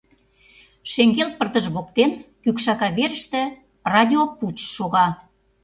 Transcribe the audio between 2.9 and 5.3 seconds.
верыште, радио пуч шога.